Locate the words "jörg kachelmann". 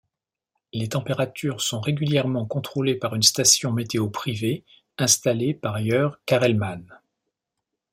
5.77-6.87